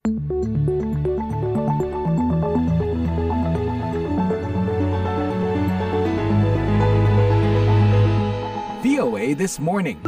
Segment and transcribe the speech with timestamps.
[0.00, 0.16] VOA
[9.36, 10.00] This Morning.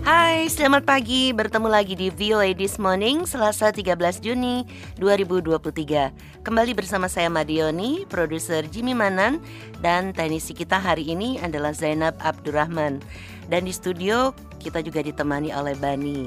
[0.00, 1.36] Hai, selamat pagi.
[1.36, 4.64] Bertemu lagi di VOA This Morning, Selasa 13 Juni
[4.96, 6.40] 2023.
[6.40, 9.44] Kembali bersama saya Madioni, produser Jimmy Manan,
[9.84, 13.04] dan teknisi kita hari ini adalah Zainab Abdurrahman.
[13.50, 16.20] Dan di studio kita juga ditemani oleh Bani.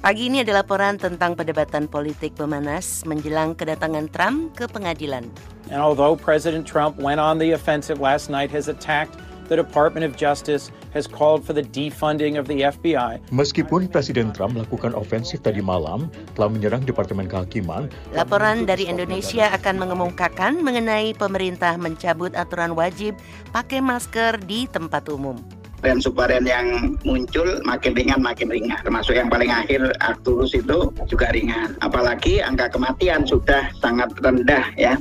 [0.00, 5.28] Pagi ini ada laporan tentang perdebatan politik pemanas menjelang kedatangan Trump ke pengadilan.
[5.68, 9.20] And although President Trump went on the offensive last night, has attacked
[9.52, 13.20] the Department of Justice, has called for the defunding of the FBI.
[13.28, 17.92] Meskipun Presiden Trump melakukan ofensif tadi malam, telah menyerang Departemen Kehakiman.
[18.16, 23.18] Laporan dari Indonesia akan mengemukakan mengenai pemerintah mencabut aturan wajib
[23.52, 25.59] pakai masker di tempat umum.
[25.80, 31.32] Dan subvarian yang muncul makin ringan makin ringan termasuk yang paling akhir Arcturus itu juga
[31.32, 35.00] ringan apalagi angka kematian sudah sangat rendah ya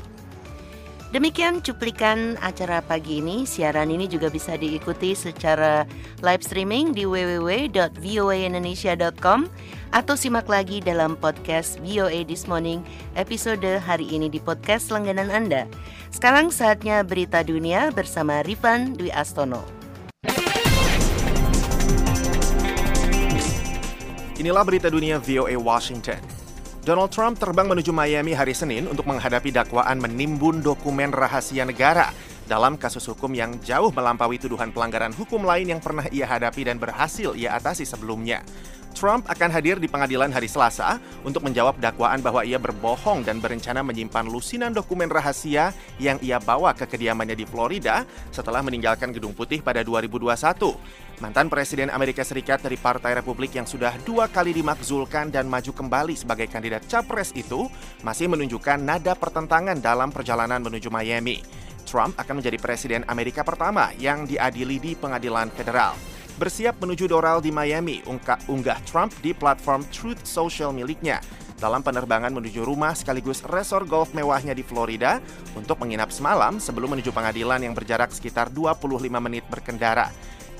[1.10, 3.42] Demikian cuplikan acara pagi ini.
[3.42, 5.90] Siaran ini juga bisa diikuti secara
[6.22, 9.50] live streaming di www.voaindonesia.com
[9.90, 12.86] atau simak lagi dalam podcast VOA This Morning
[13.18, 15.66] episode hari ini di podcast langganan Anda.
[16.14, 19.79] Sekarang saatnya berita dunia bersama Rifan Dwi Astono.
[24.40, 26.24] Inilah berita dunia VOA Washington.
[26.88, 32.16] Donald Trump terbang menuju Miami hari Senin untuk menghadapi dakwaan menimbun dokumen rahasia negara
[32.50, 36.82] dalam kasus hukum yang jauh melampaui tuduhan pelanggaran hukum lain yang pernah ia hadapi dan
[36.82, 38.42] berhasil ia atasi sebelumnya.
[38.98, 43.86] Trump akan hadir di pengadilan hari Selasa untuk menjawab dakwaan bahwa ia berbohong dan berencana
[43.86, 49.62] menyimpan lusinan dokumen rahasia yang ia bawa ke kediamannya di Florida setelah meninggalkan Gedung Putih
[49.62, 50.34] pada 2021.
[51.22, 56.18] Mantan Presiden Amerika Serikat dari Partai Republik yang sudah dua kali dimakzulkan dan maju kembali
[56.18, 57.70] sebagai kandidat capres itu
[58.02, 61.69] masih menunjukkan nada pertentangan dalam perjalanan menuju Miami.
[61.90, 65.98] Trump akan menjadi presiden Amerika pertama yang diadili di pengadilan federal
[66.40, 71.20] bersiap menuju Doral di Miami, unggah, Trump di platform Truth Social miliknya
[71.60, 75.20] dalam penerbangan menuju rumah sekaligus resor golf mewahnya di Florida
[75.60, 78.80] untuk menginap semalam sebelum menuju pengadilan yang berjarak sekitar 25
[79.20, 80.08] menit berkendara.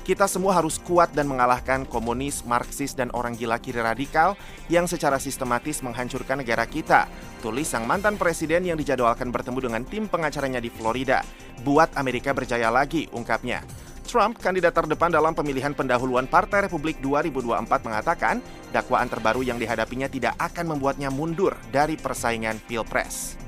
[0.00, 4.32] Kita semua harus kuat dan mengalahkan komunis, marxis, dan orang gila kiri radikal
[4.72, 7.04] yang secara sistematis menghancurkan negara kita.
[7.44, 11.20] Tulis sang mantan presiden yang dijadwalkan bertemu dengan tim pengacaranya di Florida.
[11.60, 13.60] Buat Amerika berjaya lagi, ungkapnya.
[14.08, 18.42] Trump, kandidat terdepan dalam pemilihan pendahuluan Partai Republik 2024 mengatakan
[18.74, 23.38] dakwaan terbaru yang dihadapinya tidak akan membuatnya mundur dari persaingan Pilpres.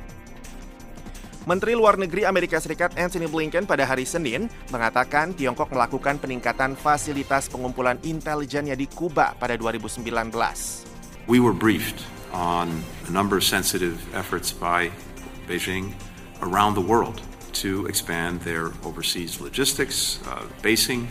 [1.43, 7.51] Menteri Luar Negeri Amerika Serikat Anthony Blinken pada hari Senin mengatakan Tiongkok melakukan peningkatan fasilitas
[7.51, 10.07] pengumpulan intelijennya di Kuba pada 2019.
[11.27, 11.99] We were briefed
[12.31, 12.71] on
[13.07, 14.95] a number of sensitive efforts by
[15.51, 15.99] Beijing
[16.47, 17.19] around the world
[17.59, 21.11] to expand their overseas logistics, uh, basing.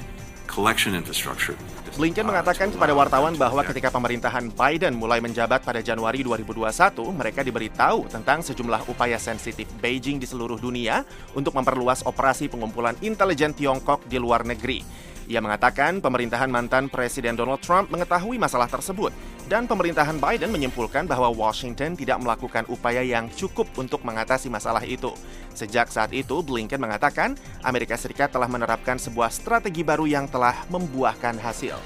[1.95, 6.71] Blinken mengatakan kepada wartawan bahwa ketika pemerintahan Biden mulai menjabat pada Januari 2021,
[7.15, 13.55] mereka diberitahu tentang sejumlah upaya sensitif Beijing di seluruh dunia untuk memperluas operasi pengumpulan intelijen
[13.55, 15.10] Tiongkok di luar negeri.
[15.31, 19.15] Ia mengatakan pemerintahan mantan Presiden Donald Trump mengetahui masalah tersebut
[19.47, 25.15] dan pemerintahan Biden menyimpulkan bahwa Washington tidak melakukan upaya yang cukup untuk mengatasi masalah itu.
[25.55, 31.39] Sejak saat itu, Blinken mengatakan Amerika Serikat telah menerapkan sebuah strategi baru yang telah membuahkan
[31.39, 31.79] hasil.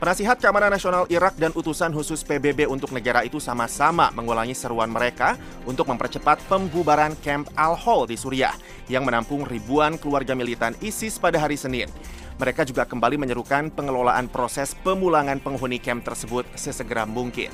[0.00, 5.40] Penasihat Keamanan Nasional Irak dan utusan khusus PBB untuk negara itu sama-sama mengulangi seruan mereka
[5.64, 8.52] untuk mempercepat pembubaran Camp Al-Hol di Suriah
[8.92, 11.88] yang menampung ribuan keluarga militan ISIS pada hari Senin.
[12.36, 17.48] Mereka juga kembali menyerukan pengelolaan proses pemulangan penghuni camp tersebut sesegera mungkin.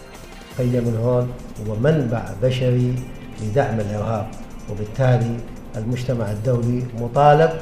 [0.58, 1.32] فهي من هون
[1.64, 2.94] هو منبع بشري
[3.42, 4.26] لدعم الإرهاب
[4.70, 5.36] وبالتالي
[5.76, 7.52] المجتمع الدولي مطالب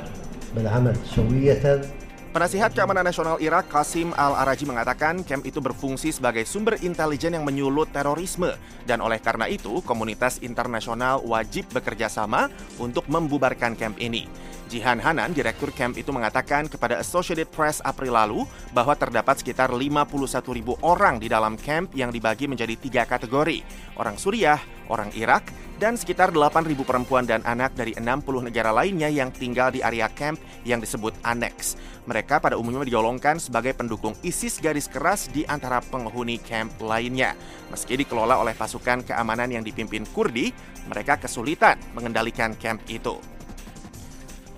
[0.56, 1.80] بالعمل سوية
[2.35, 7.87] Penasihat Keamanan Nasional Irak Qasim Al-Araji mengatakan camp itu berfungsi sebagai sumber intelijen yang menyulut
[7.95, 8.51] terorisme
[8.83, 14.27] dan oleh karena itu komunitas internasional wajib bekerja sama untuk membubarkan camp ini.
[14.67, 18.43] Jihan Hanan, direktur camp itu mengatakan kepada Associated Press April lalu
[18.75, 20.03] bahwa terdapat sekitar 51
[20.51, 23.63] ribu orang di dalam camp yang dibagi menjadi tiga kategori,
[23.95, 24.59] orang Suriah,
[24.89, 29.83] orang Irak, dan sekitar 8.000 perempuan dan anak dari 60 negara lainnya yang tinggal di
[29.83, 31.75] area camp yang disebut annex.
[32.07, 37.35] Mereka pada umumnya digolongkan sebagai pendukung ISIS garis keras di antara penghuni camp lainnya.
[37.73, 40.53] Meski dikelola oleh pasukan keamanan yang dipimpin Kurdi,
[40.87, 43.34] mereka kesulitan mengendalikan camp itu.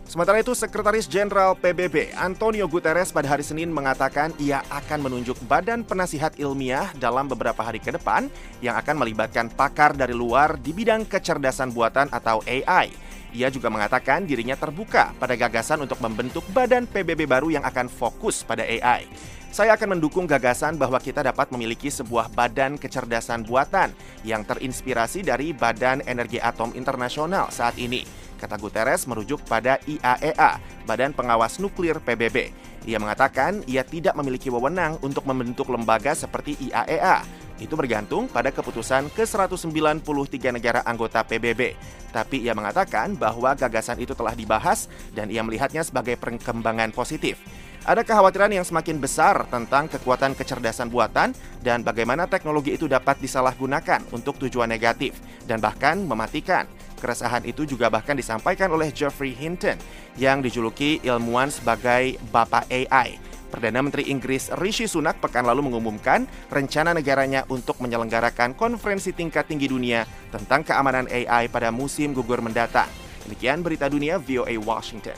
[0.07, 5.83] Sementara itu, Sekretaris Jenderal PBB Antonio Guterres pada hari Senin mengatakan ia akan menunjuk badan
[5.83, 8.31] penasihat ilmiah dalam beberapa hari ke depan
[8.63, 12.87] yang akan melibatkan pakar dari luar di bidang kecerdasan buatan atau AI.
[13.35, 18.47] Ia juga mengatakan dirinya terbuka pada gagasan untuk membentuk badan PBB baru yang akan fokus
[18.47, 19.03] pada AI.
[19.51, 23.91] Saya akan mendukung gagasan bahwa kita dapat memiliki sebuah badan kecerdasan buatan
[24.23, 31.11] yang terinspirasi dari Badan Energi Atom Internasional saat ini kata Guterres merujuk pada IAEA, Badan
[31.11, 32.53] Pengawas Nuklir PBB.
[32.87, 37.25] Ia mengatakan ia tidak memiliki wewenang untuk membentuk lembaga seperti IAEA.
[37.57, 41.73] Itu bergantung pada keputusan ke-193 negara anggota PBB.
[42.13, 47.41] Tapi ia mengatakan bahwa gagasan itu telah dibahas dan ia melihatnya sebagai perkembangan positif.
[47.87, 51.31] Ada kekhawatiran yang semakin besar tentang kekuatan kecerdasan buatan
[51.63, 55.15] dan bagaimana teknologi itu dapat disalahgunakan untuk tujuan negatif
[55.47, 56.67] dan bahkan mematikan.
[56.97, 59.77] Keresahan itu juga bahkan disampaikan oleh Geoffrey Hinton
[60.17, 63.21] yang dijuluki ilmuwan sebagai Bapak AI.
[63.47, 69.71] Perdana Menteri Inggris Rishi Sunak pekan lalu mengumumkan rencana negaranya untuk menyelenggarakan konferensi tingkat tinggi
[69.71, 70.03] dunia
[70.33, 72.91] tentang keamanan AI pada musim gugur mendatang.
[73.23, 75.15] Demikian berita dunia VOA Washington.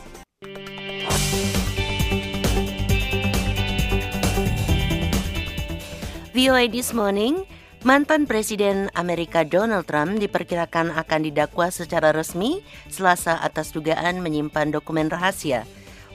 [6.29, 7.43] VOA This Morning,
[7.79, 12.59] Mantan Presiden Amerika Donald Trump diperkirakan akan didakwa secara resmi
[12.91, 15.63] Selasa atas dugaan menyimpan dokumen rahasia.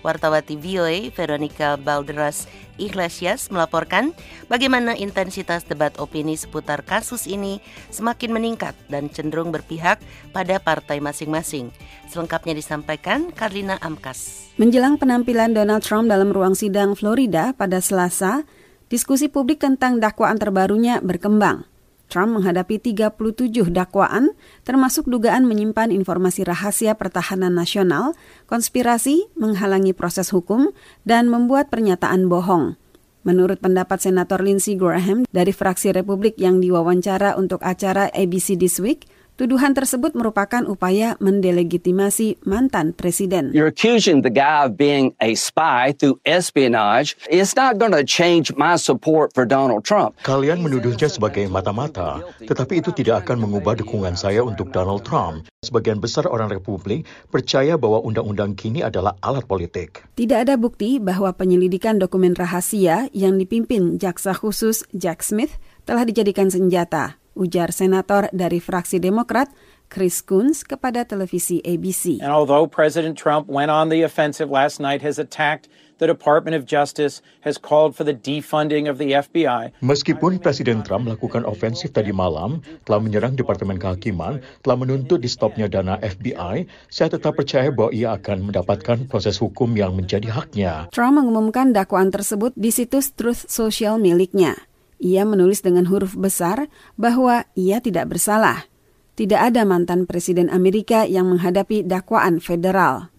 [0.05, 2.44] Wartawati VOA Veronica Balderas
[2.76, 4.12] Iglesias melaporkan
[4.52, 10.05] bagaimana intensitas debat opini seputar kasus ini semakin meningkat dan cenderung berpihak
[10.37, 11.72] pada partai masing-masing.
[12.12, 14.52] Selengkapnya disampaikan Karlina Amkas.
[14.61, 18.44] Menjelang penampilan Donald Trump dalam ruang sidang Florida pada Selasa,
[18.93, 21.65] Diskusi publik tentang dakwaan terbarunya berkembang.
[22.13, 28.13] Trump menghadapi 37 dakwaan, termasuk dugaan menyimpan informasi rahasia pertahanan nasional,
[28.45, 30.71] konspirasi, menghalangi proses hukum,
[31.09, 32.77] dan membuat pernyataan bohong.
[33.25, 39.09] Menurut pendapat Senator Lindsey Graham dari fraksi Republik yang diwawancara untuk acara ABC This Week,
[39.35, 43.51] Tuduhan tersebut merupakan upaya mendelegitimasi mantan presiden.
[43.51, 47.19] You're accusing the guy of being a spy through espionage.
[47.27, 50.15] It's not going to change my support for Donald Trump.
[50.23, 55.51] Kalian menuduhnya sebagai mata-mata, tetapi itu tidak akan mengubah dukungan saya untuk Donald Trump.
[55.67, 57.03] Sebagian besar orang Republik
[57.35, 60.07] percaya bahwa undang-undang kini adalah alat politik.
[60.15, 66.55] Tidak ada bukti bahwa penyelidikan dokumen rahasia yang dipimpin Jaksa Khusus Jack Smith telah dijadikan
[66.55, 69.51] senjata ujar senator dari fraksi Demokrat
[69.93, 72.19] Chris Coons kepada televisi ABC.
[72.19, 76.67] And although President Trump went on the offensive last night, has attacked the Department of
[76.67, 79.71] Justice, has called for the defunding of the FBI.
[79.79, 85.71] Meskipun Presiden Trump melakukan ofensif tadi malam, telah menyerang Departemen Kehakiman, telah menuntut di stopnya
[85.71, 90.91] dana FBI, saya tetap percaya bahwa ia akan mendapatkan proses hukum yang menjadi haknya.
[90.91, 94.59] Trump mengumumkan dakwaan tersebut di situs Truth Social miliknya.
[95.02, 98.70] Ia menulis dengan huruf besar bahwa ia tidak bersalah.
[99.14, 103.14] Tidak ada mantan presiden Amerika yang menghadapi dakwaan federal.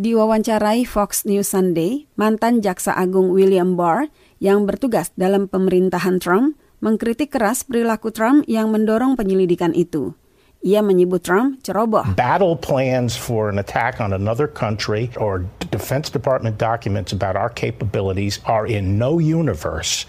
[0.00, 4.08] Diwawancarai Fox News Sunday, mantan Jaksa Agung William Barr
[4.40, 10.16] yang bertugas dalam pemerintahan Trump mengkritik keras perilaku Trump yang mendorong penyelidikan itu.
[10.60, 12.04] Ia menyebut Trump ceroboh.
[12.20, 18.44] Battle plans for an attack on another country or Defense Department documents about our capabilities
[18.44, 20.04] are in no universe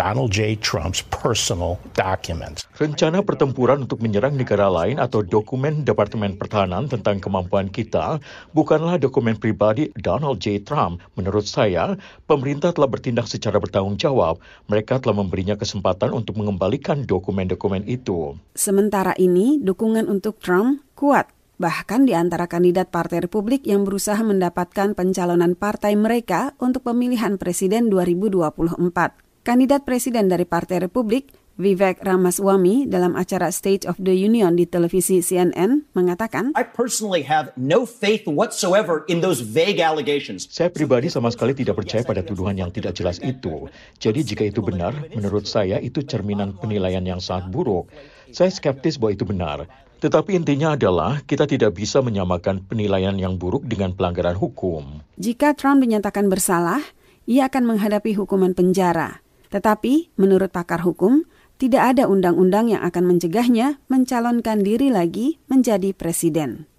[0.00, 0.56] Donald J.
[0.56, 2.64] Trump's personal documents.
[2.80, 8.16] Rencana pertempuran untuk menyerang negara lain atau dokumen Departemen Pertahanan tentang kemampuan kita
[8.56, 10.64] bukanlah dokumen pribadi Donald J.
[10.64, 11.04] Trump.
[11.20, 14.40] Menurut saya, pemerintah telah bertindak secara bertanggung jawab.
[14.72, 18.40] Mereka telah memberinya kesempatan untuk mengembalikan dokumen-dokumen itu.
[18.56, 21.28] Sementara ini, dukungan untuk Trump kuat
[21.60, 27.92] bahkan di antara kandidat Partai Republik yang berusaha mendapatkan pencalonan partai mereka untuk pemilihan presiden
[27.92, 29.28] 2024.
[29.40, 35.24] Kandidat presiden dari Partai Republik, Vivek Ramaswamy dalam acara State of the Union di televisi
[35.24, 40.44] CNN mengatakan, I personally have no faith whatsoever in those vague allegations.
[40.52, 43.64] Saya pribadi sama sekali tidak percaya pada tuduhan yang tidak jelas itu.
[43.96, 47.88] Jadi jika itu benar, menurut saya itu cerminan penilaian yang sangat buruk.
[48.36, 49.64] Saya skeptis bahwa itu benar.
[50.04, 55.00] Tetapi intinya adalah kita tidak bisa menyamakan penilaian yang buruk dengan pelanggaran hukum.
[55.16, 56.84] Jika Trump dinyatakan bersalah,
[57.24, 59.24] ia akan menghadapi hukuman penjara.
[59.50, 61.26] Tetapi, menurut pakar hukum,
[61.60, 66.70] tidak ada undang-undang yang akan mencegahnya mencalonkan diri lagi menjadi presiden.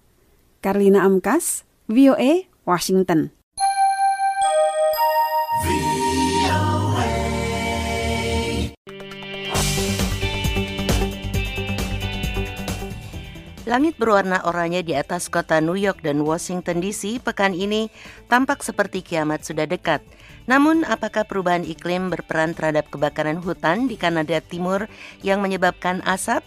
[0.64, 3.30] Karlina Amkas, VOA, Washington.
[13.62, 17.88] Langit berwarna oranye di atas kota New York dan Washington DC pekan ini
[18.26, 20.04] tampak seperti kiamat sudah dekat.
[20.50, 24.90] Namun, apakah perubahan iklim berperan terhadap kebakaran hutan di Kanada Timur
[25.22, 26.42] yang menyebabkan asap?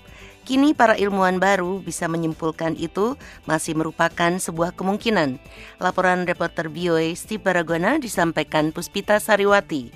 [0.45, 3.17] Kini para ilmuwan baru bisa menyimpulkan itu
[3.49, 5.41] masih merupakan sebuah kemungkinan.
[5.81, 9.89] Laporan reporter VOA Steve Baragona disampaikan Puspita Sariwati.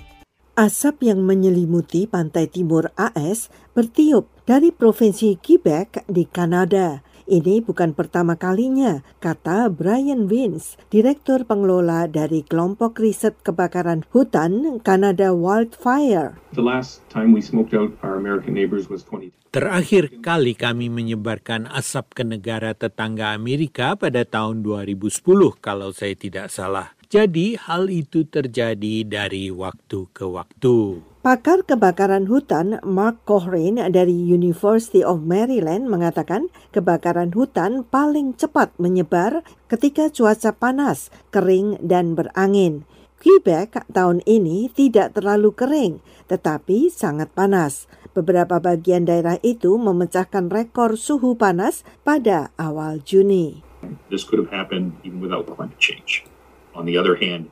[0.58, 3.46] Asap yang menyelimuti pantai timur AS
[3.78, 7.06] bertiup dari Provinsi Quebec di Kanada.
[7.30, 15.30] Ini bukan pertama kalinya, kata Brian Vince, Direktur Pengelola dari kelompok riset kebakaran hutan Canada
[15.30, 16.34] Wildfire.
[16.50, 19.30] The last time we smoked out our American neighbors was 20.
[19.54, 25.22] Terakhir kali kami menyebarkan asap ke negara tetangga Amerika pada tahun 2010
[25.62, 26.98] kalau saya tidak salah.
[27.10, 31.02] Jadi hal itu terjadi dari waktu ke waktu.
[31.26, 39.42] Pakar kebakaran hutan Mark Cohran dari University of Maryland mengatakan kebakaran hutan paling cepat menyebar
[39.66, 42.86] ketika cuaca panas, kering, dan berangin.
[43.18, 45.98] Quebec tahun ini tidak terlalu kering,
[46.30, 47.90] tetapi sangat panas.
[48.14, 53.66] Beberapa bagian daerah itu memecahkan rekor suhu panas pada awal Juni.
[54.14, 56.29] This could have happened even without climate change.
[56.74, 57.50] On the other hand,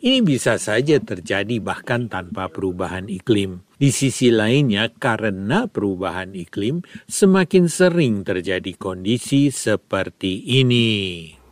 [0.00, 3.60] ini bisa saja terjadi bahkan tanpa perubahan iklim.
[3.76, 10.88] Di sisi lainnya, karena perubahan iklim, semakin sering terjadi kondisi seperti ini.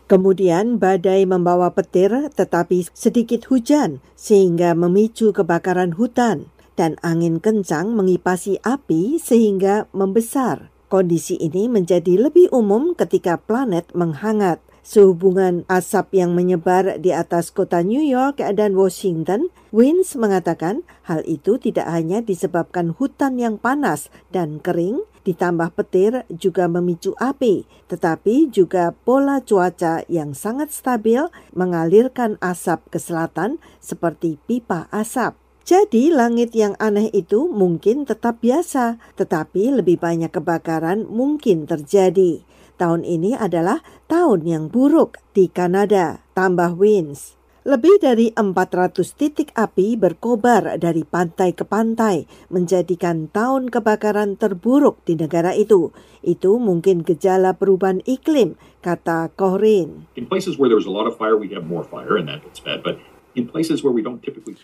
[0.07, 6.47] Kemudian badai membawa petir tetapi sedikit hujan sehingga memicu kebakaran hutan
[6.79, 10.71] dan angin kencang mengipasi api sehingga membesar.
[10.87, 14.63] Kondisi ini menjadi lebih umum ketika planet menghangat.
[14.87, 21.59] Sehubungan asap yang menyebar di atas kota New York dan Washington, Wins mengatakan hal itu
[21.59, 28.95] tidak hanya disebabkan hutan yang panas dan kering, ditambah petir juga memicu api, tetapi juga
[28.95, 35.35] pola cuaca yang sangat stabil mengalirkan asap ke selatan seperti pipa asap.
[35.67, 42.47] Jadi langit yang aneh itu mungkin tetap biasa, tetapi lebih banyak kebakaran mungkin terjadi.
[42.77, 47.33] Tahun ini adalah tahun yang buruk di Kanada, tambah Winds.
[47.67, 55.19] Lebih dari 400 titik api berkobar dari pantai ke pantai, menjadikan tahun kebakaran terburuk di
[55.19, 55.91] negara itu.
[56.23, 58.55] Itu mungkin gejala perubahan iklim,
[58.85, 60.07] kata Corin.
[60.15, 62.87] In places where there's a lot of fire, we have more fire, and that's bad.
[62.87, 63.03] But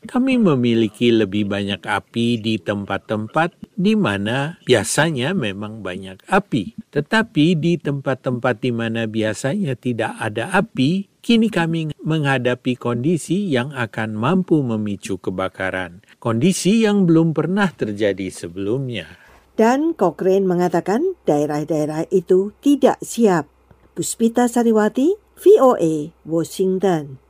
[0.08, 6.72] kami memiliki lebih banyak api di tempat-tempat di mana biasanya memang banyak api.
[6.88, 14.16] Tetapi di tempat-tempat di mana biasanya tidak ada api, kini kami menghadapi kondisi yang akan
[14.16, 16.00] mampu memicu kebakaran.
[16.16, 19.20] Kondisi yang belum pernah terjadi sebelumnya.
[19.52, 23.46] Dan Cochrane mengatakan daerah-daerah itu tidak siap.
[23.92, 27.21] Puspita Sariwati, VOA, Washington.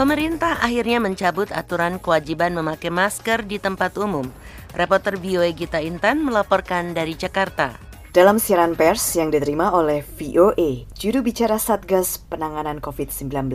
[0.00, 4.24] Pemerintah akhirnya mencabut aturan kewajiban memakai masker di tempat umum.
[4.72, 7.76] Reporter VOA Gita Intan melaporkan dari Jakarta.
[8.10, 13.52] Dalam siaran pers yang diterima oleh VOA, juru bicara Satgas Penanganan COVID-19,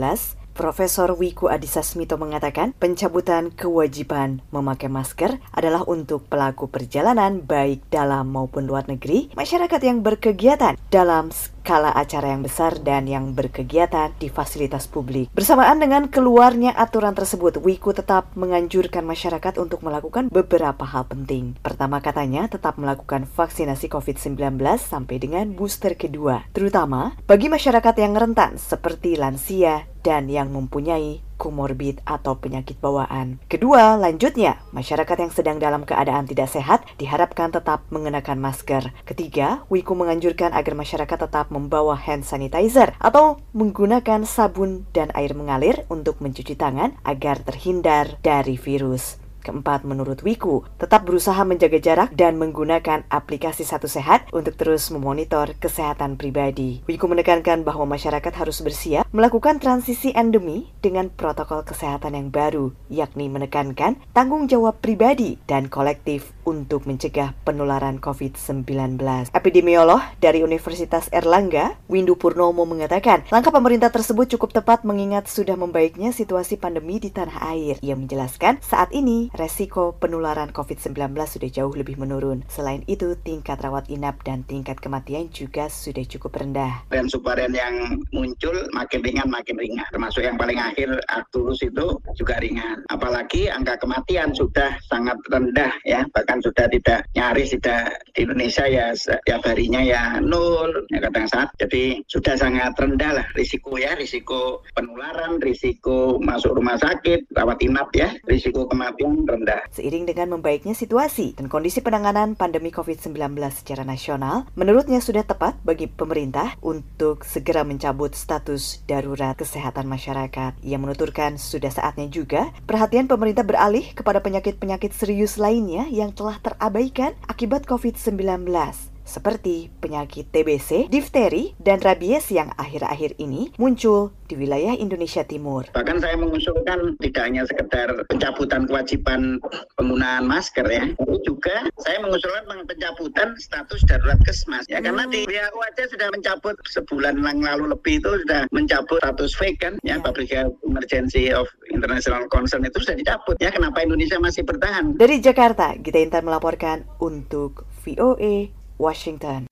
[0.56, 8.32] Profesor Wiku Adhisa Smito mengatakan pencabutan kewajiban memakai masker adalah untuk pelaku perjalanan baik dalam
[8.32, 11.28] maupun luar negeri, masyarakat yang berkegiatan dalam
[11.66, 15.34] skala acara yang besar dan yang berkegiatan di fasilitas publik.
[15.34, 21.58] Bersamaan dengan keluarnya aturan tersebut, Wiku tetap menganjurkan masyarakat untuk melakukan beberapa hal penting.
[21.66, 28.62] Pertama katanya tetap melakukan vaksinasi COVID-19 sampai dengan booster kedua, terutama bagi masyarakat yang rentan
[28.62, 33.42] seperti lansia dan yang mempunyai komorbid atau penyakit bawaan.
[33.52, 38.94] Kedua, lanjutnya, masyarakat yang sedang dalam keadaan tidak sehat diharapkan tetap mengenakan masker.
[39.04, 45.84] Ketiga, Wiku menganjurkan agar masyarakat tetap membawa hand sanitizer atau menggunakan sabun dan air mengalir
[45.92, 49.25] untuk mencuci tangan agar terhindar dari virus.
[49.46, 55.54] Keempat, menurut Wiku, tetap berusaha menjaga jarak dan menggunakan aplikasi Satu Sehat untuk terus memonitor
[55.62, 56.82] kesehatan pribadi.
[56.90, 63.32] Wiku menekankan bahwa masyarakat harus bersiap melakukan transisi endemi dengan protokol kesehatan yang baru, yakni
[63.32, 69.02] menekankan tanggung jawab pribadi dan kolektif untuk mencegah penularan COVID-19.
[69.34, 76.14] Epidemiolog dari Universitas Erlangga, Windu Purnomo mengatakan, langkah pemerintah tersebut cukup tepat mengingat sudah membaiknya
[76.14, 77.76] situasi pandemi di tanah air.
[77.82, 82.46] Ia menjelaskan, saat ini resiko penularan COVID-19 sudah jauh lebih menurun.
[82.48, 86.86] Selain itu, tingkat rawat inap dan tingkat kematian juga sudah cukup rendah.
[86.94, 89.90] Dan subvarian yang muncul makin ringan makin ringan.
[89.90, 92.86] Termasuk yang paling akhir Arcturus itu juga ringan.
[92.94, 98.96] Apalagi angka kematian sudah sangat rendah ya, bahkan sudah tidak nyaris tidak di Indonesia ya
[98.96, 101.54] setiap harinya ya nol ya kadang saat.
[101.62, 107.94] Jadi sudah sangat rendah lah risiko ya risiko penularan risiko masuk rumah sakit rawat inap
[107.94, 109.62] ya risiko kematian rendah.
[109.70, 115.86] Seiring dengan membaiknya situasi dan kondisi penanganan pandemi COVID-19 secara nasional menurutnya sudah tepat bagi
[115.86, 120.58] pemerintah untuk segera mencabut status darurat kesehatan masyarakat.
[120.66, 127.14] Yang menuturkan sudah saatnya juga perhatian pemerintah beralih kepada penyakit-penyakit serius lainnya yang telah terabaikan
[127.30, 135.22] akibat COVID-19 seperti penyakit TBC, difteri, dan rabies yang akhir-akhir ini muncul di wilayah Indonesia
[135.22, 135.70] Timur.
[135.70, 139.38] Bahkan saya mengusulkan tidak hanya sekedar pencabutan kewajiban
[139.78, 144.86] penggunaan masker ya, tapi juga saya mengusulkan pencabutan status darurat kesmas ya, hmm.
[144.90, 149.78] karena di WHO aja sudah mencabut sebulan yang lalu lebih itu sudah mencabut status kan,
[149.86, 150.04] ya, ya.
[150.04, 154.98] Public Health Emergency of International Concern itu sudah dicabut ya, kenapa Indonesia masih bertahan?
[154.98, 159.48] Dari Jakarta, Gita Intan melaporkan untuk VOA Washington.